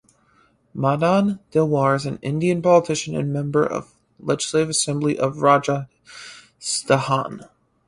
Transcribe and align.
Madan 0.73 1.39
Dilawar 1.51 1.95
is 1.95 2.07
an 2.07 2.17
Indian 2.23 2.59
politician 2.63 3.15
and 3.15 3.31
member 3.31 3.63
of 3.63 3.93
legislative 4.17 4.69
assembly 4.71 5.15
of 5.19 5.43
Rajasthan. 5.43 7.41